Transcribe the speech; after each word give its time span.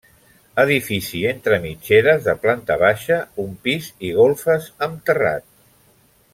Edifici 0.61 1.19
entre 1.31 1.59
mitgeres 1.65 2.23
de 2.29 2.35
planta 2.47 2.79
baixa, 2.85 3.19
un 3.45 3.53
pis 3.67 3.93
i 4.09 4.13
golfes 4.21 4.73
amb 4.89 5.01
terrat. 5.11 5.51